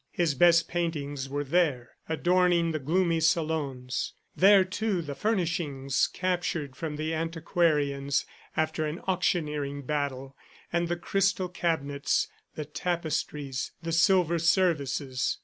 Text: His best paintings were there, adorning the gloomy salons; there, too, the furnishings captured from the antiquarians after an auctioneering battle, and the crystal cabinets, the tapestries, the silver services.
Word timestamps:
His 0.09 0.33
best 0.33 0.67
paintings 0.67 1.29
were 1.29 1.43
there, 1.43 1.91
adorning 2.09 2.71
the 2.71 2.79
gloomy 2.79 3.19
salons; 3.19 4.13
there, 4.35 4.65
too, 4.65 4.99
the 5.03 5.13
furnishings 5.13 6.07
captured 6.11 6.75
from 6.75 6.95
the 6.95 7.13
antiquarians 7.13 8.25
after 8.57 8.87
an 8.87 8.97
auctioneering 9.07 9.83
battle, 9.83 10.35
and 10.73 10.87
the 10.87 10.97
crystal 10.97 11.49
cabinets, 11.49 12.27
the 12.55 12.65
tapestries, 12.65 13.73
the 13.83 13.91
silver 13.91 14.39
services. 14.39 15.37